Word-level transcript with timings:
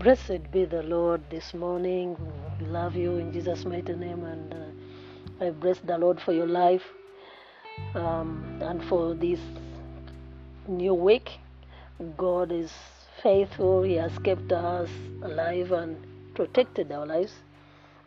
Blessed 0.00 0.50
be 0.50 0.64
the 0.64 0.82
Lord 0.82 1.20
this 1.28 1.52
morning. 1.52 2.16
We 2.58 2.64
love 2.64 2.96
you 2.96 3.16
in 3.18 3.34
Jesus' 3.34 3.66
mighty 3.66 3.94
name, 3.94 4.24
and 4.24 4.54
uh, 4.54 5.44
I 5.44 5.50
bless 5.50 5.78
the 5.80 5.98
Lord 5.98 6.18
for 6.18 6.32
your 6.32 6.46
life 6.46 6.82
um, 7.94 8.42
and 8.62 8.82
for 8.82 9.12
this 9.12 9.38
new 10.66 10.94
week. 10.94 11.32
God 12.16 12.50
is 12.50 12.72
faithful, 13.22 13.82
He 13.82 13.96
has 13.96 14.16
kept 14.20 14.50
us 14.50 14.88
alive 15.20 15.70
and 15.70 15.98
protected 16.34 16.90
our 16.92 17.04
lives 17.04 17.34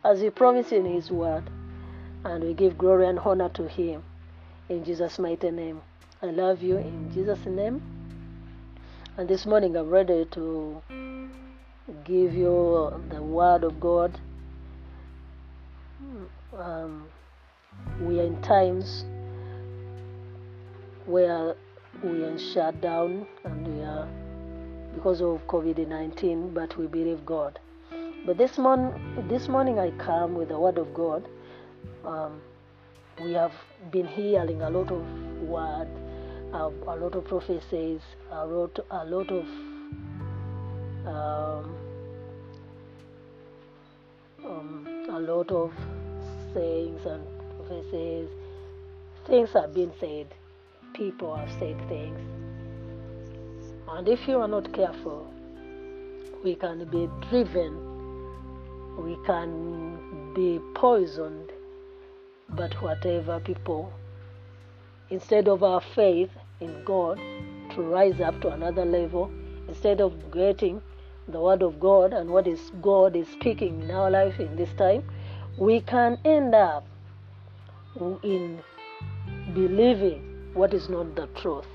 as 0.04 0.20
He 0.20 0.32
promised 0.32 0.72
in 0.74 0.86
His 0.86 1.12
word, 1.12 1.44
and 2.26 2.44
we 2.44 2.56
give 2.56 2.76
glory 2.76 3.06
and 3.06 3.20
honor 3.20 3.50
to 3.50 3.68
Him 3.68 4.02
in 4.68 4.84
Jesus' 4.84 5.20
mighty 5.20 5.52
name. 5.52 5.80
I 6.24 6.32
love 6.32 6.64
you 6.64 6.78
in 6.78 7.12
Jesus' 7.14 7.46
name. 7.46 7.84
And 9.16 9.30
this 9.30 9.46
morning 9.46 9.78
I'm 9.78 9.92
ready 9.92 10.26
to 10.32 10.82
give 12.06 12.34
you 12.34 13.04
the 13.10 13.22
word 13.22 13.64
of 13.64 13.80
God. 13.80 14.20
Um, 16.58 17.08
we 18.02 18.20
are 18.20 18.24
in 18.24 18.42
times 18.42 19.06
where 21.06 21.56
we 22.04 22.24
are 22.24 22.38
shut 22.38 22.80
down 22.82 23.28
and 23.44 23.68
we 23.68 23.84
are 23.84 24.08
because 24.96 25.22
of 25.22 25.46
COVID 25.48 25.88
19, 25.88 26.54
but 26.54 26.78
we 26.78 26.88
believe 26.88 27.26
God. 27.26 27.60
But 28.26 28.38
this, 28.38 28.58
mon- 28.58 29.28
this 29.28 29.50
morning 29.50 29.80
I 29.80 29.92
come 29.92 30.36
with 30.36 30.50
the 30.50 30.60
word 30.60 30.78
of 30.78 30.94
God. 30.94 31.28
Um, 32.06 32.42
we 33.22 33.34
have 33.34 33.54
been 33.92 34.08
hearing 34.08 34.62
a 34.62 34.70
lot 34.70 34.92
of 34.92 35.06
word, 35.42 35.88
a, 36.54 36.68
lot 36.68 37.16
of 37.16 37.26
prophecies, 37.26 38.02
a 38.32 38.46
lot, 38.46 38.80
a 38.90 39.06
lot 39.06 39.30
of 39.30 39.46
um, 41.06 41.76
um, 44.46 44.88
a 45.10 45.20
lot 45.20 45.52
of 45.52 45.72
sayings 46.54 47.06
and 47.06 47.24
verses. 47.68 48.30
Things 49.26 49.50
have 49.54 49.74
been 49.74 49.92
said. 50.00 50.28
People 50.94 51.36
have 51.36 51.50
said 51.60 51.78
things. 51.88 52.20
And 53.90 54.08
if 54.08 54.28
you 54.28 54.38
are 54.38 54.48
not 54.48 54.74
careful, 54.74 55.32
we 56.44 56.56
can 56.56 56.86
be 56.86 57.10
driven, 57.30 57.74
we 58.98 59.18
can 59.26 60.34
be 60.34 60.60
poisoned. 60.76 61.52
But 62.50 62.74
whatever 62.82 63.40
people, 63.40 63.92
instead 65.10 65.48
of 65.48 65.64
our 65.64 65.82
faith 65.96 66.30
in 66.60 66.84
God 66.84 67.18
to 67.76 67.82
rise 67.82 68.20
up 68.20 68.40
to 68.42 68.50
another 68.50 68.86
level, 68.86 69.32
instead 69.68 70.02
of 70.02 70.32
getting 70.32 70.82
the 71.28 71.40
word 71.40 71.62
of 71.62 71.80
God 71.80 72.14
and 72.14 72.30
what 72.30 72.48
is 72.48 72.72
God 72.82 73.16
is 73.16 73.28
speaking 73.30 73.82
in 73.82 73.92
our 73.92 74.10
life 74.12 74.40
in 74.40 74.56
this 74.56 74.74
time, 74.74 75.04
we 75.58 75.82
can 75.82 76.18
end 76.26 76.54
up 76.54 76.86
in 78.24 78.62
believing 79.54 80.22
what 80.54 80.74
is 80.74 80.90
not 80.90 81.16
the 81.16 81.28
truth. 81.42 81.66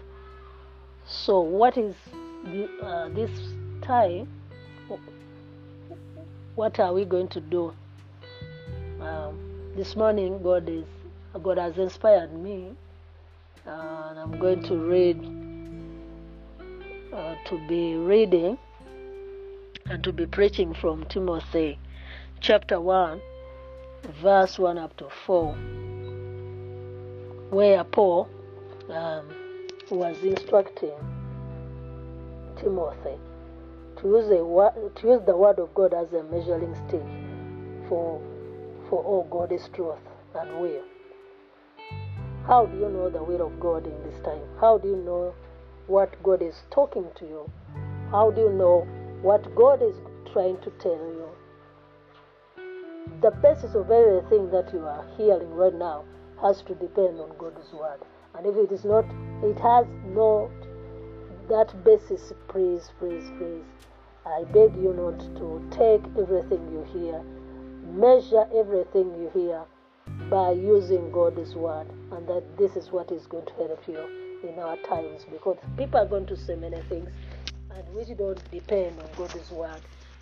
So, 1.07 1.41
what 1.41 1.79
is 1.79 1.95
the, 2.45 2.69
uh, 2.83 3.09
this 3.11 3.31
time? 3.83 4.29
What 6.55 6.79
are 6.81 6.93
we 6.93 7.05
going 7.05 7.29
to 7.29 7.41
do? 7.41 7.73
Um, 9.01 9.73
this 9.77 9.95
morning, 9.95 10.43
God 10.43 10.69
is 10.69 10.85
God 11.43 11.59
has 11.59 11.79
inspired 11.79 12.33
me, 12.33 12.73
uh, 13.67 14.09
and 14.11 14.19
I'm 14.19 14.39
going 14.41 14.63
to 14.65 14.77
read 14.77 15.19
uh, 17.13 17.37
to 17.47 17.69
be 17.69 17.95
reading 17.95 18.59
and 19.91 20.05
to 20.05 20.13
be 20.13 20.27
preaching 20.27 20.75
from 20.75 21.05
Timothy 21.07 21.79
chapter 22.41 22.79
1, 22.79 23.21
verse 24.23 24.59
1 24.59 24.77
up 24.77 24.95
to 24.99 25.09
4, 25.27 25.55
where 27.51 27.83
Paul 27.85 28.29
um, 28.91 29.29
was 29.91 30.23
instructing 30.23 30.93
Timothy 32.61 33.17
to 33.97 34.09
use, 34.09 34.27
a, 34.27 34.91
to 35.01 35.09
use 35.09 35.23
the 35.25 35.37
word 35.37 35.59
of 35.59 35.75
God 35.75 35.95
as 35.95 36.13
a 36.13 36.23
measuring 36.25 36.75
stick 36.87 37.03
for, 37.89 38.21
for 38.91 39.03
all 39.03 39.27
God's 39.31 39.69
truth 39.75 39.97
and 40.39 40.61
will. 40.61 40.83
How 42.47 42.67
do 42.67 42.77
you 42.77 42.91
know 42.91 43.09
the 43.09 43.23
will 43.23 43.47
of 43.47 43.59
God 43.59 43.87
in 43.87 44.03
this 44.03 44.21
time? 44.21 44.43
How 44.61 44.77
do 44.77 44.89
you 44.89 44.97
know 44.97 45.35
what 45.87 46.23
God 46.23 46.43
is 46.43 46.63
talking 46.71 47.07
to 47.17 47.25
you? 47.25 47.51
How 48.11 48.31
do 48.31 48.43
you 48.43 48.53
know 48.53 48.87
what 49.23 49.55
God 49.55 49.83
is 49.83 49.97
trying 50.33 50.59
to 50.61 50.71
tell 50.79 50.93
you. 50.93 51.29
The 53.21 53.31
basis 53.31 53.75
of 53.75 53.91
everything 53.91 54.51
that 54.51 54.73
you 54.73 54.87
are 54.87 55.05
hearing 55.17 55.51
right 55.55 55.75
now 55.75 56.05
has 56.41 56.63
to 56.63 56.75
depend 56.75 57.19
on 57.19 57.33
God's 57.39 57.73
word. 57.73 57.99
And 58.35 58.47
if 58.47 58.55
it 58.57 58.73
is 58.73 58.85
not, 58.85 59.05
it 59.43 59.59
has 59.59 59.87
not 60.07 60.51
that 61.49 61.85
basis, 61.85 62.33
please, 62.49 62.91
please, 62.99 63.25
please. 63.39 63.65
I 64.25 64.45
beg 64.53 64.77
you 64.77 64.93
not 64.93 65.19
to 65.37 65.63
take 65.71 66.05
everything 66.17 66.71
you 66.71 66.87
hear, 66.93 67.23
measure 67.91 68.47
everything 68.55 69.15
you 69.21 69.31
hear 69.33 69.65
by 70.31 70.53
using 70.53 71.11
God's 71.11 71.55
word, 71.55 71.89
and 72.13 72.29
that 72.29 72.45
this 72.59 72.77
is 72.77 72.93
what 72.93 73.11
is 73.11 73.27
going 73.27 73.47
to 73.47 73.53
help 73.55 73.89
you 73.89 74.29
in 74.49 74.59
our 74.59 74.77
times 74.79 75.23
because 75.31 75.57
people 75.77 75.99
are 75.99 76.07
going 76.07 76.27
to 76.27 76.37
say 76.37 76.55
many 76.55 76.81
things 76.89 77.09
and 77.75 77.95
which 77.95 78.17
don't 78.17 78.51
depend 78.51 78.99
on 79.01 79.07
God's 79.17 79.51
word, 79.51 79.81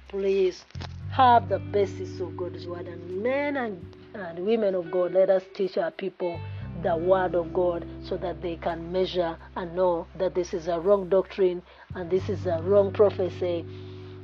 please 0.08 0.64
have 1.10 1.48
the 1.48 1.58
basis 1.58 2.20
of 2.20 2.36
God's 2.36 2.66
word. 2.66 2.86
And 2.86 3.22
men 3.22 3.56
and, 3.56 3.96
and 4.14 4.44
women 4.44 4.74
of 4.74 4.90
God, 4.90 5.12
let 5.12 5.30
us 5.30 5.42
teach 5.54 5.78
our 5.78 5.90
people 5.90 6.38
the 6.82 6.96
word 6.96 7.34
of 7.34 7.52
God 7.54 7.86
so 8.02 8.16
that 8.18 8.42
they 8.42 8.56
can 8.56 8.92
measure 8.92 9.36
and 9.56 9.74
know 9.74 10.06
that 10.18 10.34
this 10.34 10.52
is 10.52 10.68
a 10.68 10.78
wrong 10.78 11.08
doctrine 11.08 11.62
and 11.94 12.10
this 12.10 12.28
is 12.28 12.46
a 12.46 12.60
wrong 12.62 12.92
prophecy 12.92 13.64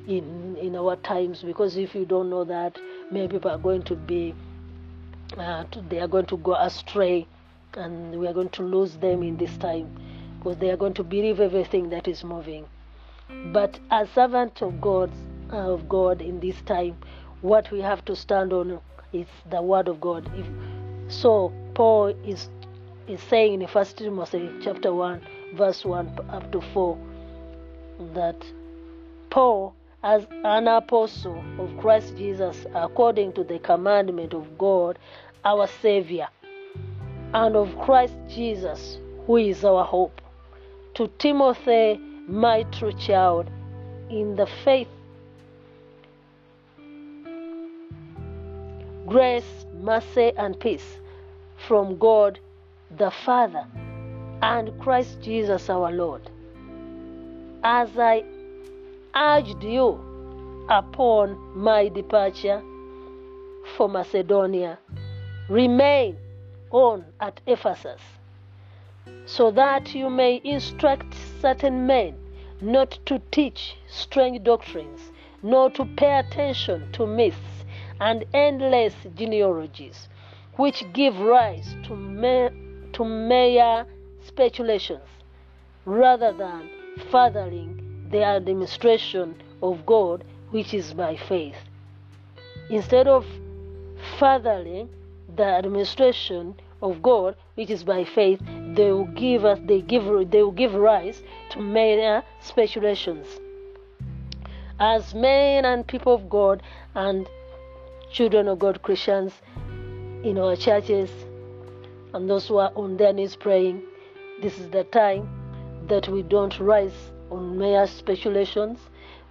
in 0.07 0.57
in 0.61 0.77
our 0.77 0.97
times. 0.97 1.43
Because 1.43 1.77
if 1.77 1.95
you 1.95 2.05
don't 2.05 2.29
know 2.29 2.45
that, 2.45 2.79
many 3.11 3.29
people 3.29 3.51
are 3.51 3.59
going 3.59 3.83
to 3.85 3.97
be 3.97 4.35
uh, 5.39 5.65
they 5.89 5.99
are 6.01 6.09
going 6.09 6.27
to 6.27 6.37
go 6.37 6.55
astray 6.55 7.27
and 7.75 8.19
we 8.19 8.27
are 8.27 8.35
going 8.35 8.51
to 8.51 8.63
lose 8.63 8.97
them 8.97 9.23
in 9.23 9.37
this 9.39 9.57
time 9.57 9.89
because 10.39 10.59
they 10.59 10.71
are 10.71 10.77
going 10.77 10.93
to 10.93 11.05
believe 11.05 11.41
everything 11.41 11.89
that 11.89 12.07
is 12.07 12.23
moving. 12.23 12.67
But 13.53 13.79
as 13.91 14.11
servant 14.11 14.63
of 14.63 14.81
God, 14.81 15.11
of 15.51 15.89
God 15.89 16.23
in 16.23 16.41
this 16.41 16.61
time, 16.63 16.97
what 17.41 17.71
we 17.71 17.81
have 17.81 18.05
to 18.07 18.17
stand 18.17 18.53
on 18.53 18.81
is 19.13 19.27
the 19.51 19.61
word 19.61 19.89
of 19.89 20.01
God. 20.01 20.31
If, 20.35 20.47
so 21.13 21.53
Paul 21.75 22.15
is 22.25 22.49
is 23.09 23.21
saying 23.23 23.61
in 23.61 23.67
First 23.67 23.99
Timothy 23.99 24.49
chapter 24.63 24.95
one, 24.95 25.21
verse 25.55 25.85
one 25.85 26.09
up 26.31 26.51
to 26.53 26.61
four, 26.61 26.97
that 28.15 28.37
Paul, 29.29 29.75
as 30.03 30.27
an 30.45 30.69
apostle 30.69 31.43
of 31.59 31.77
Christ 31.79 32.17
Jesus, 32.17 32.65
according 32.75 33.33
to 33.35 33.45
the 33.45 33.59
commandment 33.59 34.35
of 34.35 34.57
God, 34.57 34.99
our 35.45 35.67
Savior, 35.67 36.29
and 37.35 37.57
of 37.57 37.77
Christ 37.79 38.15
Jesus, 38.29 38.99
who 39.27 39.37
is 39.37 39.65
our 39.65 39.85
hope, 39.85 40.21
to 40.95 41.09
Timothy 41.19 42.01
my 42.29 42.63
true 42.65 42.93
child 42.93 43.51
in 44.11 44.37
the 44.37 44.47
faith. 44.65 44.89
Grace, 49.07 49.67
mercy, 49.81 50.33
and 50.37 50.59
peace 50.61 50.99
from 51.67 51.99
God 51.99 52.39
the 52.97 53.11
Father 53.11 53.67
and 54.43 54.79
Christ 54.81 55.21
Jesus 55.21 55.69
our 55.69 55.91
Lord. 55.91 56.31
As 57.65 57.91
I 57.99 58.25
urged 59.15 59.63
you 59.63 60.67
upon 60.69 61.37
my 61.57 61.89
departure 61.89 62.63
for 63.77 63.89
Macedonia, 63.89 64.79
remain 65.49 66.17
on 66.71 67.05
at 67.21 67.41
Ephesus 67.47 68.01
so 69.27 69.51
that 69.51 69.95
you 69.95 70.11
may 70.11 70.41
instruct 70.45 71.15
certain 71.41 71.87
men 71.87 72.15
not 72.61 72.99
to 73.07 73.21
teach 73.31 73.77
strange 73.89 74.43
doctrines, 74.45 75.11
nor 75.43 75.71
to 75.71 75.85
pay 75.97 76.19
attention 76.19 76.91
to 76.93 77.07
myths 77.07 77.65
and 78.01 78.25
endless 78.33 78.95
genealogies, 79.15 80.09
which 80.57 80.85
give 80.93 81.19
rise 81.19 81.77
to, 81.85 81.97
me- 81.97 82.51
to 82.93 83.05
mere 83.05 83.87
speculations, 84.25 85.09
rather 85.85 86.33
than 86.33 86.69
furthering 87.11 88.07
the 88.11 88.23
administration 88.23 89.35
of 89.63 89.85
God, 89.87 90.25
which 90.51 90.75
is 90.75 90.93
by 90.93 91.17
faith. 91.17 91.57
Instead 92.71 93.09
of 93.09 93.27
furthering 94.19 94.89
the 95.37 95.45
administration 95.45 96.55
of 96.83 97.01
God, 97.03 97.37
which 97.55 97.71
is 97.71 97.85
by 97.85 98.05
faith, 98.05 98.41
they 98.75 98.91
will 98.93 99.07
give 99.07 99.45
us 99.45 99.59
they 99.65 99.81
give 99.81 100.05
they 100.31 100.43
will 100.43 100.53
give 100.53 100.75
rise 100.75 101.23
to 101.51 101.61
mere 101.61 102.23
speculations. 102.41 103.27
as 104.81 105.15
men 105.15 105.65
and 105.65 105.87
people 105.87 106.13
of 106.13 106.29
God 106.29 106.63
and 106.95 107.29
children 108.11 108.49
of 108.49 108.59
God, 108.59 108.83
Christians 108.83 109.33
in 110.25 110.39
our 110.39 110.57
churches, 110.57 111.11
and 112.15 112.29
those 112.29 112.49
who 112.49 112.57
are 112.59 112.73
on 112.75 112.97
their 112.97 113.13
knees 113.13 113.37
praying, 113.37 113.83
this 114.43 114.59
is 114.59 114.69
the 114.71 114.85
time 114.85 115.29
that 115.89 116.09
we 116.09 116.23
don't 116.23 116.59
rise 116.59 117.13
on 117.31 117.57
mere 117.59 117.87
speculations, 117.87 118.79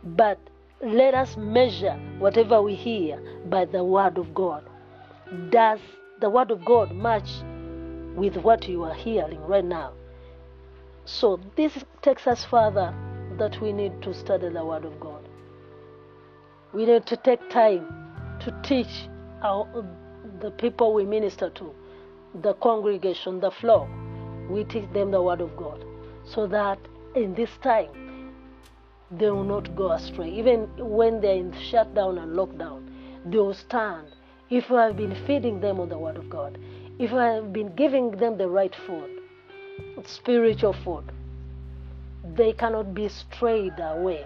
but 0.04 0.40
let 0.82 1.14
us 1.14 1.38
measure 1.38 1.96
whatever 2.20 2.62
we 2.62 2.76
hear 2.76 3.22
by 3.46 3.66
the 3.66 3.84
Word 3.84 4.18
of 4.18 4.34
God. 4.34 4.64
Does 5.50 5.80
the 6.22 6.30
Word 6.30 6.52
of 6.52 6.64
God 6.64 6.96
match 6.96 7.30
with 8.16 8.38
what 8.38 8.68
you 8.68 8.84
are 8.84 8.94
hearing 8.94 9.42
right 9.42 9.66
now? 9.66 9.94
So, 11.06 11.40
this 11.56 11.84
takes 12.04 12.28
us 12.28 12.46
further 12.46 12.94
that 13.38 13.60
we 13.60 13.74
need 13.74 14.04
to 14.04 14.14
study 14.14 14.50
the 14.50 14.64
Word 14.64 14.86
of 14.86 15.00
God. 15.00 15.28
We 16.74 16.86
need 16.86 17.08
to 17.08 17.18
take 17.18 17.50
time 17.50 17.88
to 18.42 18.56
teach 18.64 19.10
our, 19.42 19.68
the 20.40 20.52
people 20.52 20.94
we 20.94 21.06
minister 21.06 21.50
to, 21.50 21.74
the 22.42 22.54
congregation, 22.54 23.40
the 23.40 23.50
flock. 23.50 23.90
We 24.48 24.64
teach 24.64 24.92
them 24.94 25.10
the 25.10 25.24
Word 25.24 25.42
of 25.42 25.58
God 25.58 25.84
so 26.24 26.46
that 26.48 26.78
in 27.16 27.34
this 27.34 27.50
time 27.64 28.32
they 29.10 29.32
will 29.32 29.44
not 29.44 29.76
go 29.76 29.92
astray. 29.92 30.30
Even 30.30 30.70
when 30.78 31.20
they're 31.20 31.36
in 31.36 31.52
shutdown 31.60 32.20
and 32.20 32.36
lockdown, 32.36 32.88
they 33.26 33.38
will 33.38 33.56
stand. 33.56 34.08
If 34.52 34.70
I 34.70 34.88
have 34.88 34.98
been 34.98 35.16
feeding 35.26 35.62
them 35.62 35.80
on 35.80 35.88
the 35.88 35.98
Word 35.98 36.18
of 36.18 36.30
God, 36.30 36.58
if 37.00 37.14
I 37.14 37.28
have 37.36 37.54
been 37.54 37.74
giving 37.74 38.12
them 38.12 38.38
the 38.38 38.50
right 38.50 38.76
food, 38.86 39.10
spiritual 40.04 40.74
food, 40.74 41.06
they 42.36 42.52
cannot 42.52 42.94
be 42.94 43.08
strayed 43.08 43.80
away. 43.80 44.26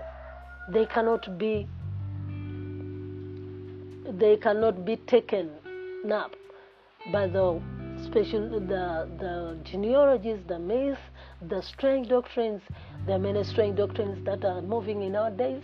They 0.69 0.88
cannot 0.88 1.38
be 1.38 1.68
they 4.19 4.38
cannot 4.38 4.83
be 4.83 4.95
taken 4.95 5.51
up 6.12 6.36
by 7.12 7.28
the 7.28 7.62
special 8.04 8.50
the 8.50 9.07
the 9.19 9.60
genealogies, 9.63 10.39
the 10.48 10.57
myths, 10.57 11.01
the 11.54 11.62
strange 11.62 12.10
doctrines. 12.10 12.62
the 13.06 13.19
many 13.19 13.44
strange 13.44 13.78
doctrines 13.78 14.25
that 14.25 14.44
are 14.44 14.62
moving 14.62 15.04
in 15.04 15.16
our 15.16 15.30
days. 15.30 15.63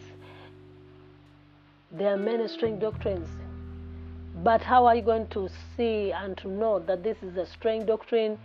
There 1.91 2.13
are 2.13 2.17
many 2.17 2.47
strange 2.47 2.79
doctrines. 2.79 3.27
But 4.43 4.61
how 4.61 4.85
are 4.85 4.95
you 4.95 5.01
going 5.01 5.27
to 5.27 5.49
see 5.75 6.11
and 6.11 6.37
to 6.37 6.47
know 6.47 6.79
that 6.79 7.03
this 7.03 7.17
is 7.21 7.37
a 7.37 7.45
strange 7.45 7.87
doctrine? 7.87 8.37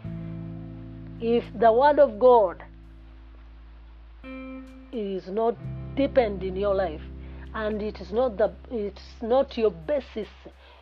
If 1.21 1.45
the 1.59 1.73
Word 1.73 1.99
of 1.99 2.19
God 2.19 2.63
is 4.93 5.29
not 5.29 5.57
deepened 5.97 6.43
in 6.43 6.57
your 6.57 6.75
life 6.75 7.01
and 7.55 7.81
it 7.81 8.01
is 8.01 8.13
not 8.13 8.37
the 8.37 8.53
it's 8.71 9.23
not 9.23 9.57
your 9.57 9.71
basis 9.71 10.29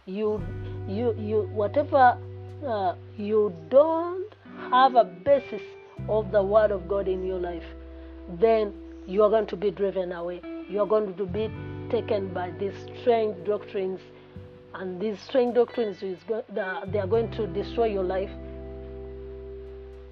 you 0.07 0.43
you 0.89 1.15
you 1.19 1.43
whatever 1.53 2.19
uh, 2.67 2.95
you 3.17 3.53
don't 3.71 4.35
have 4.71 4.97
a 4.97 5.05
basis 5.05 5.63
of 6.09 6.33
the 6.33 6.43
word 6.43 6.71
of 6.71 6.89
god 6.89 7.07
in 7.07 7.25
your 7.25 7.39
life 7.39 7.65
then 8.41 8.73
you 9.07 9.23
are 9.23 9.31
going 9.31 9.47
to 9.47 9.57
be 9.57 9.71
driven 9.71 10.13
away. 10.13 10.41
You 10.69 10.81
are 10.81 10.87
going 10.87 11.15
to 11.15 11.27
be 11.27 11.51
taken 11.91 12.33
by 12.33 12.51
these 12.59 12.75
strange 13.01 13.37
doctrines 13.47 14.01
and 14.75 15.01
these 15.01 15.21
strange 15.21 15.55
doctrines 15.55 16.03
is 16.03 16.19
go- 16.29 16.45
they 16.53 16.99
are 16.99 17.07
going 17.07 17.31
to 17.33 17.47
destroy 17.47 17.87
your 17.87 18.05
life. 18.05 18.31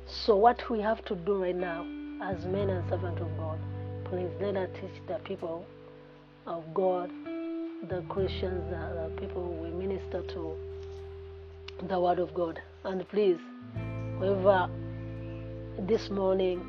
So 0.06 0.36
what 0.36 0.68
we 0.70 0.80
have 0.80 1.04
to 1.06 1.14
do 1.14 1.42
right 1.42 1.56
now 1.56 1.86
as 2.22 2.44
men 2.46 2.70
and 2.70 2.88
servants 2.88 3.20
of 3.20 3.36
god 3.36 3.58
please 4.12 4.30
let 4.42 4.56
us 4.58 4.68
teach 4.78 5.00
the 5.08 5.14
people 5.24 5.64
of 6.46 6.62
God, 6.74 7.10
the 7.88 8.04
Christians, 8.10 8.62
the, 8.68 8.76
the 8.76 9.20
people 9.20 9.54
we 9.54 9.70
minister 9.70 10.20
to, 10.34 10.54
the 11.88 11.98
Word 11.98 12.18
of 12.18 12.34
God. 12.34 12.60
And 12.84 13.08
please, 13.08 13.38
whoever 14.18 14.68
this 15.78 16.10
morning, 16.10 16.60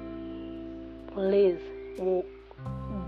please 1.13 1.59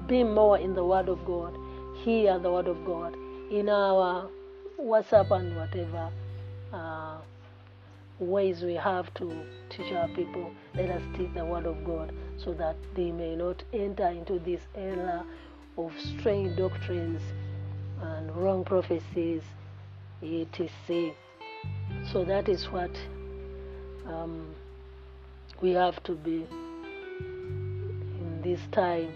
be 0.06 0.22
more 0.26 0.58
in 0.58 0.74
the 0.74 0.84
Word 0.84 1.08
of 1.08 1.24
God, 1.24 1.56
hear 2.04 2.38
the 2.38 2.52
Word 2.52 2.68
of 2.68 2.84
God. 2.86 3.16
In 3.50 3.70
our 3.70 4.30
WhatsApp 4.80 5.32
and 5.32 5.56
whatever 5.56 6.12
uh, 6.74 7.18
ways 8.20 8.62
we 8.62 8.74
have 8.74 9.14
to 9.16 9.34
teach 9.70 9.92
our 9.94 10.08
people. 10.10 10.52
Let 10.76 10.90
us 10.90 11.02
teach 11.18 11.34
the 11.34 11.46
Word 11.46 11.66
of 11.66 11.84
God 11.86 12.14
so 12.38 12.54
that 12.54 12.76
they 12.96 13.12
may 13.12 13.36
not 13.36 13.64
enter 13.74 14.08
into 14.08 14.40
this 14.40 14.62
era 14.76 15.26
of 15.78 15.92
strange 16.00 16.58
doctrines 16.58 17.22
and 18.02 18.36
wrong 18.36 18.64
prophecies, 18.64 19.44
etc. 20.22 21.14
So 22.12 22.24
that 22.26 22.50
is 22.50 22.66
what 22.66 22.92
um, 24.08 24.54
we 25.62 25.72
have 25.72 26.02
to 26.04 26.14
be 26.14 26.46
in 27.30 28.42
this 28.44 28.60
time. 28.72 29.12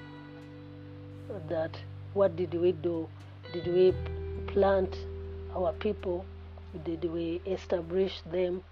That 1.48 1.78
what 2.14 2.36
did 2.36 2.54
we 2.54 2.72
do? 2.72 3.08
Did 3.54 3.68
we 3.68 3.94
plant 4.48 4.96
our 5.56 5.74
people? 5.74 6.26
Did 6.86 7.04
we 7.12 7.42
establish 7.46 8.22
them 8.32 8.64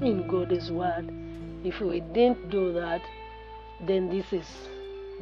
in 0.00 0.26
God's 0.28 0.70
word? 0.70 1.10
If 1.64 1.80
we 1.80 2.00
didn't 2.00 2.50
do 2.50 2.72
that, 2.74 3.02
then 3.86 4.08
this 4.08 4.32
is 4.32 4.46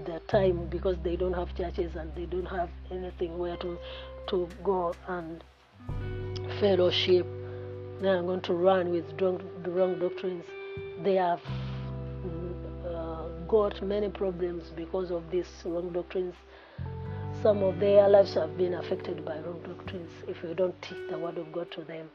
the 0.06 0.20
time 0.28 0.66
because 0.66 0.96
they 1.04 1.16
don't 1.16 1.34
have 1.34 1.54
churches 1.56 1.94
and 1.94 2.12
they 2.14 2.26
don't 2.26 2.46
have 2.46 2.68
anything 2.90 3.38
where 3.38 3.56
to 3.58 3.78
to 4.28 4.48
go 4.62 4.94
and 5.06 5.44
fellowship. 6.60 7.26
They 8.00 8.08
are 8.08 8.22
going 8.22 8.40
to 8.42 8.54
run 8.54 8.90
with 8.90 9.16
the 9.16 9.70
wrong 9.70 9.98
doctrines. 9.98 10.44
They 11.02 11.14
have 11.14 11.40
uh, 12.86 13.28
got 13.46 13.82
many 13.82 14.08
problems 14.08 14.70
because 14.74 15.10
of 15.10 15.30
these 15.30 15.48
wrong 15.64 15.92
doctrines. 15.92 16.34
Some 17.44 17.62
of 17.62 17.78
their 17.78 18.08
lives 18.08 18.32
have 18.36 18.56
been 18.56 18.72
affected 18.72 19.22
by 19.22 19.38
wrong 19.40 19.60
doctrines. 19.66 20.10
If 20.26 20.42
we 20.42 20.54
don't 20.54 20.80
teach 20.80 20.96
the 21.10 21.18
word 21.18 21.36
of 21.36 21.52
God 21.52 21.70
to 21.72 21.82
them, 21.82 22.08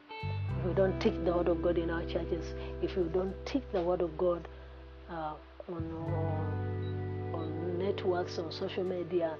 if 0.58 0.66
we 0.66 0.74
don't 0.74 1.00
teach 1.00 1.14
the 1.24 1.32
word 1.32 1.48
of 1.48 1.62
God 1.62 1.78
in 1.78 1.92
our 1.92 2.04
churches, 2.06 2.56
if 2.82 2.98
we 2.98 3.04
don't 3.04 3.36
teach 3.46 3.62
the 3.72 3.80
word 3.80 4.02
of 4.02 4.18
God 4.18 4.48
uh, 5.08 5.36
on, 5.68 5.84
on 7.36 7.78
networks 7.78 8.40
on 8.40 8.52
social 8.52 8.84
media 8.84 9.38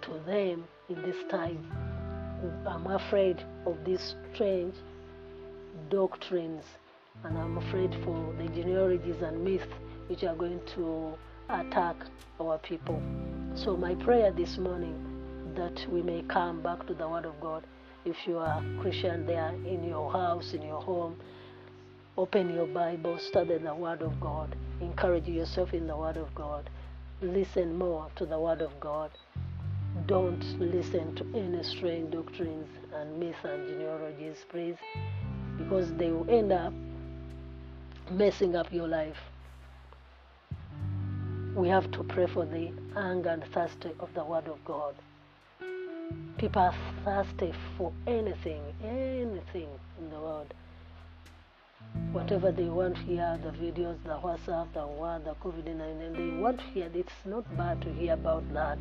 to 0.00 0.12
them 0.24 0.64
in 0.88 1.02
this 1.02 1.22
time, 1.30 1.70
I'm 2.66 2.86
afraid 2.86 3.44
of 3.66 3.76
these 3.84 4.14
strange 4.32 4.74
doctrines, 5.90 6.64
and 7.24 7.36
I'm 7.36 7.58
afraid 7.58 7.94
for 8.04 8.32
the 8.38 8.48
genealogies 8.48 9.20
and 9.20 9.44
myths 9.44 9.66
which 10.06 10.24
are 10.24 10.34
going 10.34 10.62
to 10.76 11.12
attack 11.50 11.96
our 12.40 12.56
people. 12.56 13.02
So, 13.54 13.76
my 13.76 13.94
prayer 13.96 14.30
this 14.30 14.56
morning 14.56 15.05
that 15.56 15.86
we 15.90 16.02
may 16.02 16.22
come 16.22 16.62
back 16.62 16.86
to 16.86 16.94
the 16.94 17.08
Word 17.08 17.24
of 17.24 17.40
God. 17.40 17.64
If 18.04 18.16
you 18.26 18.38
are 18.38 18.62
a 18.62 18.80
Christian 18.80 19.26
there 19.26 19.54
in 19.66 19.82
your 19.82 20.12
house, 20.12 20.52
in 20.52 20.62
your 20.62 20.80
home, 20.80 21.16
open 22.16 22.54
your 22.54 22.66
Bible, 22.66 23.18
study 23.18 23.58
the 23.58 23.74
Word 23.74 24.02
of 24.02 24.20
God, 24.20 24.54
encourage 24.80 25.26
yourself 25.26 25.74
in 25.74 25.86
the 25.86 25.96
Word 25.96 26.16
of 26.16 26.34
God, 26.34 26.70
listen 27.20 27.76
more 27.76 28.08
to 28.16 28.26
the 28.26 28.38
Word 28.38 28.60
of 28.60 28.78
God. 28.80 29.10
Don't 30.06 30.44
listen 30.60 31.14
to 31.16 31.24
any 31.34 31.62
strange 31.62 32.12
doctrines 32.12 32.68
and 32.94 33.18
myths 33.18 33.38
and 33.44 33.66
genealogies, 33.66 34.44
please, 34.50 34.76
because 35.56 35.92
they 35.94 36.10
will 36.10 36.30
end 36.30 36.52
up 36.52 36.72
messing 38.10 38.54
up 38.54 38.72
your 38.72 38.86
life. 38.86 39.16
We 41.54 41.68
have 41.68 41.90
to 41.92 42.04
pray 42.04 42.26
for 42.26 42.44
the 42.44 42.70
hunger 42.92 43.30
and 43.30 43.44
thirst 43.52 43.86
of 43.98 44.12
the 44.14 44.24
Word 44.24 44.46
of 44.46 44.62
God. 44.64 44.94
People 46.38 46.62
are 46.62 46.74
thirsty 47.04 47.52
for 47.76 47.92
anything, 48.06 48.62
anything 48.82 49.68
in 49.98 50.10
the 50.10 50.20
world. 50.20 50.52
Whatever 52.12 52.52
they 52.52 52.68
want 52.68 52.98
here, 52.98 53.38
the 53.42 53.50
videos, 53.50 53.96
the 54.04 54.10
WhatsApp, 54.10 54.72
the 54.74 54.86
word, 54.86 55.24
the 55.24 55.34
COVID 55.42 55.66
19, 55.66 56.12
they 56.12 56.42
want 56.42 56.60
hear. 56.60 56.90
It's 56.94 57.12
not 57.24 57.44
bad 57.56 57.80
to 57.82 57.92
hear 57.92 58.14
about 58.14 58.52
that. 58.52 58.78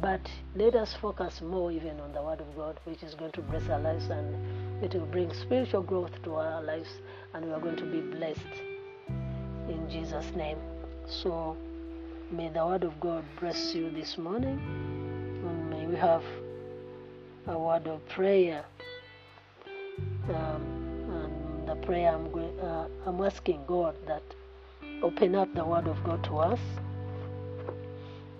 But 0.00 0.28
let 0.56 0.74
us 0.74 0.94
focus 1.00 1.40
more 1.40 1.70
even 1.70 2.00
on 2.00 2.12
the 2.12 2.22
Word 2.22 2.40
of 2.40 2.56
God, 2.56 2.80
which 2.84 3.02
is 3.02 3.14
going 3.14 3.32
to 3.32 3.42
bless 3.42 3.68
our 3.68 3.78
lives 3.78 4.10
and 4.10 4.84
it 4.84 4.92
will 4.92 5.06
bring 5.06 5.32
spiritual 5.32 5.82
growth 5.82 6.20
to 6.24 6.34
our 6.34 6.62
lives, 6.62 6.90
and 7.32 7.46
we 7.46 7.52
are 7.52 7.60
going 7.60 7.76
to 7.76 7.86
be 7.86 8.00
blessed 8.00 8.40
in 9.68 9.88
Jesus' 9.88 10.34
name. 10.34 10.58
So, 11.06 11.56
may 12.30 12.48
the 12.48 12.66
Word 12.66 12.82
of 12.82 12.98
God 13.00 13.24
bless 13.40 13.74
you 13.74 13.90
this 13.90 14.18
morning, 14.18 14.60
we 15.86 15.96
have 15.96 16.22
a 17.46 17.58
word 17.58 17.86
of 17.86 18.06
prayer. 18.08 18.64
Um, 20.28 20.62
and 21.10 21.68
the 21.68 21.76
prayer 21.86 22.14
I'm, 22.14 22.26
uh, 22.60 22.86
I'm 23.06 23.20
asking 23.20 23.60
God 23.66 23.94
that 24.06 24.22
open 25.02 25.34
up 25.34 25.54
the 25.54 25.64
Word 25.64 25.86
of 25.86 26.02
God 26.02 26.24
to 26.24 26.38
us 26.38 26.60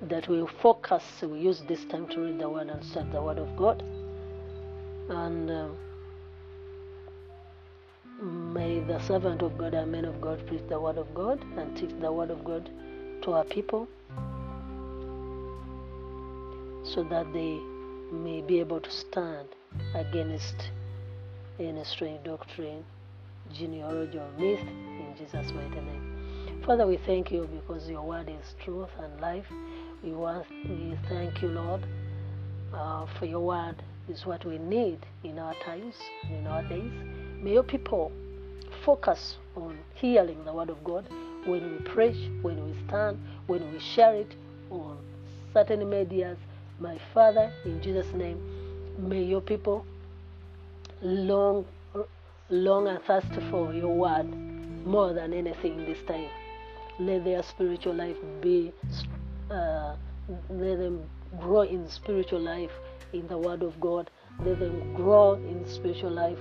that 0.09 0.29
we 0.29 0.47
focus, 0.63 1.03
we 1.23 1.41
use 1.41 1.63
this 1.69 1.85
time 1.87 2.07
to 2.09 2.21
read 2.21 2.39
the 2.39 2.49
Word 2.49 2.69
and 2.69 2.85
study 2.85 3.11
the 3.11 3.23
Word 3.23 3.39
of 3.39 3.57
God. 3.57 3.83
And 5.09 5.51
um, 5.51 5.77
may 8.55 8.81
the 8.81 8.99
servant 9.01 9.43
of 9.43 9.57
God 9.59 9.75
and 9.75 9.93
men 9.93 10.05
of 10.05 10.21
God 10.21 10.47
preach 10.47 10.63
the 10.69 10.81
Word 10.81 10.99
of 10.99 11.15
God 11.15 11.45
and 11.57 11.77
teach 11.77 11.91
the 12.01 12.13
Word 12.13 12.31
of 12.31 12.45
God 12.45 12.71
to 13.23 13.33
our 13.33 13.45
people 13.45 13.89
so 16.95 17.03
that 17.05 17.33
they 17.33 17.59
may 18.13 18.41
be 18.41 18.61
able 18.61 18.81
to 18.81 18.91
stand 18.91 19.49
against 19.95 20.71
any 21.59 21.83
strange 21.85 22.23
doctrine, 22.25 22.85
genealogy, 23.53 24.19
or 24.19 24.31
myth 24.39 24.61
in 24.61 25.15
Jesus' 25.19 25.53
mighty 25.53 25.81
name. 25.81 26.63
Father, 26.65 26.87
we 26.87 26.99
thank 27.05 27.31
you 27.33 27.49
because 27.53 27.89
your 27.89 28.03
word 28.03 28.29
is 28.29 28.55
truth 28.65 28.89
and 28.99 29.21
life. 29.21 29.47
We 30.03 30.13
want, 30.13 30.47
we 30.69 30.97
thank 31.09 31.43
you, 31.43 31.49
Lord, 31.49 31.85
uh, 32.73 33.07
for 33.19 33.27
your 33.27 33.41
word 33.41 33.83
is 34.09 34.25
what 34.25 34.45
we 34.45 34.59
need 34.59 34.99
in 35.25 35.39
our 35.39 35.55
times 35.55 35.95
in 36.31 36.47
our 36.47 36.63
days. 36.63 36.93
May 37.43 37.53
your 37.53 37.63
people 37.63 38.13
focus 38.85 39.37
on 39.57 39.79
hearing 39.95 40.45
the 40.45 40.53
word 40.53 40.71
of 40.71 40.83
God 40.85 41.09
when 41.47 41.73
we 41.73 41.79
preach, 41.91 42.31
when 42.43 42.65
we 42.65 42.75
stand, 42.87 43.19
when 43.47 43.73
we 43.73 43.79
share 43.79 44.15
it 44.15 44.35
on 44.71 44.99
certain 45.53 45.89
medias. 45.89 46.39
My 46.81 46.99
Father, 47.13 47.53
in 47.65 47.81
Jesus' 47.81 48.13
name, 48.15 48.41
may 48.99 49.23
your 49.23 49.41
people 49.41 49.87
long, 51.03 51.65
long 52.51 52.89
and 52.89 53.01
thirst 53.05 53.33
for 53.49 53.73
your 53.73 53.95
word 53.95 54.25
more 54.85 55.13
than 55.13 55.33
anything 55.33 55.85
this 55.85 56.03
time. 56.03 56.29
Let 56.99 57.25
their 57.25 57.45
spiritual 57.45 57.95
life 57.95 58.17
be, 58.41 58.73
uh, 59.51 59.95
let 60.51 60.79
them 60.79 61.09
grow 61.39 61.63
in 61.63 61.89
spiritual 61.89 62.41
life 62.41 62.73
in 63.13 63.29
the 63.29 63.39
word 63.39 63.63
of 63.63 63.81
God. 63.81 64.11
Let 64.45 64.59
them 64.59 64.95
grow 64.95 65.35
in 65.35 65.65
spiritual 65.69 66.11
life 66.11 66.39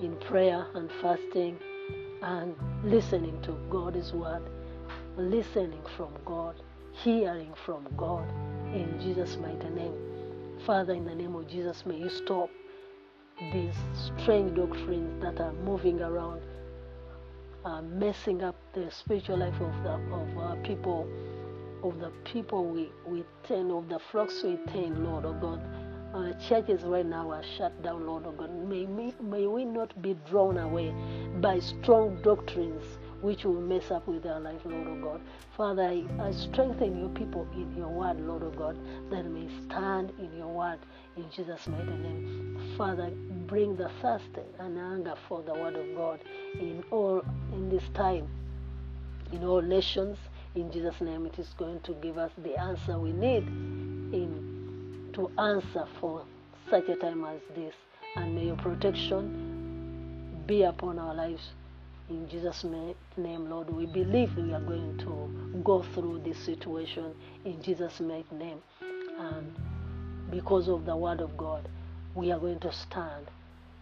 in 0.00 0.16
prayer 0.16 0.66
and 0.74 0.90
fasting 1.02 1.58
and 2.22 2.54
listening 2.84 3.38
to 3.42 3.52
God's 3.68 4.14
word, 4.14 4.42
listening 5.18 5.82
from 5.94 6.08
God, 6.24 6.54
hearing 6.92 7.52
from 7.66 7.86
God 7.98 8.26
in 8.76 9.00
Jesus' 9.00 9.36
mighty 9.36 9.68
name. 9.70 9.94
Father, 10.66 10.92
in 10.92 11.04
the 11.04 11.14
name 11.14 11.34
of 11.34 11.48
Jesus, 11.48 11.84
may 11.86 11.96
you 11.96 12.10
stop 12.10 12.50
these 13.52 13.74
strange 13.94 14.54
doctrines 14.56 15.22
that 15.22 15.40
are 15.40 15.52
moving 15.52 16.00
around, 16.00 16.40
uh, 17.64 17.82
messing 17.82 18.42
up 18.42 18.56
the 18.74 18.90
spiritual 18.90 19.38
life 19.38 19.60
of 19.60 19.82
the 19.82 19.92
of 19.92 20.38
our 20.38 20.56
people, 20.56 21.08
of 21.82 21.98
the 22.00 22.10
people 22.24 22.66
we, 22.66 22.90
we 23.06 23.24
tend, 23.46 23.70
of 23.70 23.88
the 23.88 23.98
flocks 24.10 24.42
we 24.42 24.56
tend, 24.68 25.04
Lord, 25.04 25.24
oh 25.24 25.34
God. 25.34 25.60
Our 26.14 26.32
churches 26.48 26.82
right 26.82 27.04
now 27.04 27.30
are 27.30 27.44
shut 27.58 27.82
down, 27.82 28.06
Lord, 28.06 28.24
oh 28.26 28.32
God. 28.32 28.50
May, 28.68 28.86
may, 28.86 29.14
may 29.22 29.46
we 29.46 29.64
not 29.64 30.00
be 30.00 30.16
drawn 30.28 30.56
away 30.58 30.94
by 31.40 31.58
strong 31.60 32.20
doctrines 32.22 32.84
which 33.26 33.44
will 33.44 33.60
mess 33.60 33.90
up 33.90 34.06
with 34.06 34.24
our 34.24 34.38
life, 34.38 34.60
Lord 34.64 34.86
of 34.86 35.02
God. 35.02 35.20
Father, 35.56 35.82
I, 35.82 36.04
I 36.20 36.30
strengthen 36.30 36.96
your 36.96 37.08
people 37.08 37.44
in 37.54 37.74
your 37.76 37.88
word, 37.88 38.20
Lord 38.20 38.44
of 38.44 38.54
God, 38.56 38.78
that 39.10 39.24
may 39.24 39.48
stand 39.64 40.12
in 40.20 40.32
your 40.36 40.46
word 40.46 40.78
in 41.16 41.24
Jesus' 41.34 41.66
mighty 41.66 41.90
name. 41.90 42.74
Father, 42.78 43.10
bring 43.48 43.74
the 43.74 43.90
thirst 44.00 44.30
and 44.60 44.78
anger 44.78 45.14
for 45.26 45.42
the 45.42 45.54
word 45.54 45.74
of 45.74 45.96
God 45.96 46.20
in 46.54 46.84
all 46.92 47.24
in 47.52 47.68
this 47.68 47.82
time, 47.94 48.28
in 49.32 49.42
all 49.42 49.60
nations. 49.60 50.18
In 50.54 50.70
Jesus' 50.70 51.00
name, 51.00 51.26
it 51.26 51.36
is 51.36 51.52
going 51.58 51.80
to 51.80 51.94
give 51.94 52.18
us 52.18 52.30
the 52.44 52.56
answer 52.56 52.96
we 52.96 53.12
need 53.12 53.42
in 54.14 55.10
to 55.14 55.28
answer 55.36 55.84
for 55.98 56.24
such 56.70 56.88
a 56.88 56.94
time 56.94 57.24
as 57.24 57.40
this. 57.56 57.74
And 58.14 58.36
may 58.36 58.46
your 58.46 58.56
protection 58.56 60.44
be 60.46 60.62
upon 60.62 61.00
our 61.00 61.12
lives. 61.12 61.50
In 62.08 62.28
Jesus' 62.28 62.64
name, 62.64 63.50
Lord, 63.50 63.68
we 63.68 63.84
believe 63.86 64.36
we 64.36 64.52
are 64.54 64.60
going 64.60 64.96
to 64.98 65.60
go 65.64 65.82
through 65.82 66.20
this 66.24 66.38
situation 66.38 67.12
in 67.44 67.60
Jesus' 67.60 67.98
mighty 67.98 68.32
name. 68.36 68.62
And 69.18 69.52
because 70.30 70.68
of 70.68 70.84
the 70.84 70.96
word 70.96 71.20
of 71.20 71.36
God, 71.36 71.68
we 72.14 72.30
are 72.30 72.38
going 72.38 72.60
to 72.60 72.72
stand. 72.72 73.26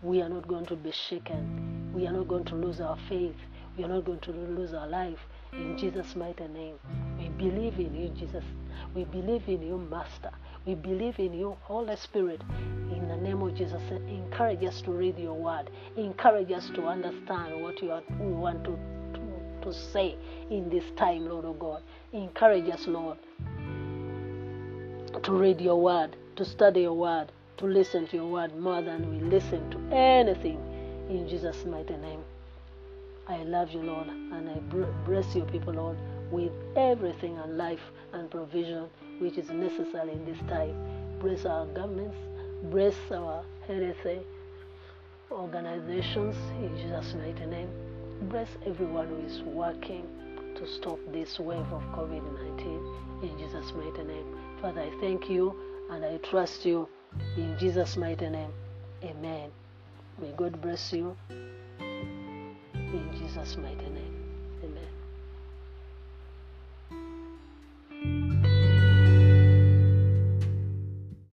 We 0.03 0.23
are 0.23 0.31
not 0.31 0.49
going 0.49 0.65
to 0.67 0.77
be 0.77 0.91
shaken. 0.91 1.93
We 1.95 2.07
are 2.07 2.13
not 2.13 2.29
going 2.29 2.45
to 2.47 2.55
lose 2.55 2.81
our 2.81 2.97
faith. 3.11 3.37
We 3.77 3.85
are 3.85 3.89
not 3.89 4.07
going 4.07 4.21
to 4.21 4.31
lose 4.31 4.73
our 4.73 4.89
life. 4.89 5.19
In 5.53 5.77
Jesus' 5.77 6.17
mighty 6.17 6.47
name, 6.49 6.77
we 7.19 7.29
believe 7.29 7.79
in 7.79 7.95
you, 7.95 8.09
Jesus. 8.09 8.45
We 8.95 9.05
believe 9.05 9.47
in 9.49 9.61
you, 9.61 9.77
Master. 9.77 10.31
We 10.67 10.75
believe 10.75 11.19
in 11.19 11.35
you, 11.35 11.57
Holy 11.63 11.97
Spirit. 11.97 12.41
In 12.91 13.07
the 13.09 13.17
name 13.17 13.43
of 13.43 13.55
Jesus, 13.55 13.83
encourage 13.91 14.65
us 14.65 14.81
to 14.83 14.93
read 14.93 15.19
your 15.19 15.35
word. 15.35 15.69
Encourage 15.97 16.51
us 16.53 16.71
to 16.75 16.87
understand 16.87 17.63
what 17.63 17.83
you, 17.83 17.91
are, 17.91 18.03
you 18.19 18.29
want 18.31 18.65
to, 18.65 18.79
to, 19.13 19.21
to 19.63 19.75
say 19.93 20.17
in 20.51 20.71
this 20.71 20.85
time, 20.97 21.29
Lord 21.29 21.45
of 21.45 21.59
God. 21.59 21.83
Encourage 22.13 22.71
us, 22.71 22.87
Lord, 22.87 23.19
to 25.23 25.33
read 25.33 25.61
your 25.61 25.81
word, 25.81 26.17
to 26.37 26.45
study 26.45 26.83
your 26.83 26.95
word, 26.95 27.31
to 27.59 27.67
listen 27.67 28.07
to 28.09 28.17
your 28.17 28.31
word 28.31 28.57
more 28.57 28.81
than 28.81 29.11
we 29.11 29.29
listen 29.29 29.71
to 29.71 29.95
anything. 29.95 30.59
In 31.11 31.29
Jesus' 31.29 31.65
mighty 31.67 31.97
name. 31.97 32.21
I 33.27 33.43
love 33.43 33.71
you, 33.71 33.81
Lord, 33.81 34.09
and 34.09 34.51
I 34.51 34.59
bless 35.07 35.35
you, 35.35 35.45
people, 35.45 35.73
Lord, 35.73 35.97
with 36.35 36.53
everything 36.77 37.39
and 37.39 37.57
life 37.57 37.93
and 38.13 38.31
provision 38.31 38.89
which 39.21 39.39
is 39.39 39.51
necessary 39.51 40.13
in 40.13 40.25
this 40.25 40.39
time. 40.49 40.75
Bless 41.21 41.47
our 41.47 41.67
governments, 41.67 42.17
bless 42.65 42.97
our 43.13 43.45
health 43.69 44.25
organizations 45.31 46.37
in 46.61 46.77
Jesus' 46.77 47.15
mighty 47.15 47.47
name. 47.47 47.71
Bless 48.23 48.49
everyone 48.67 49.09
who 49.09 49.19
is 49.21 49.43
working 49.43 50.07
to 50.57 50.67
stop 50.67 50.99
this 51.13 51.39
wave 51.39 51.73
of 51.73 51.83
COVID 51.97 52.23
19 52.57 53.31
in 53.31 53.39
Jesus' 53.39 53.73
mighty 53.73 54.05
name. 54.05 54.27
Father, 54.61 54.83
I 54.83 54.91
thank 55.01 55.31
you 55.31 55.55
and 55.91 56.05
I 56.05 56.17
trust 56.19 56.65
you 56.65 56.89
in 57.37 57.57
Jesus' 57.59 57.97
mighty 57.97 58.29
name. 58.29 58.53
Amen. 59.03 59.51
May 60.21 60.33
God 60.37 60.61
bless 60.61 60.93
you 60.93 61.17
in 61.79 63.11
Jesus' 63.19 63.57
mighty 63.57 63.77
name. 63.77 63.94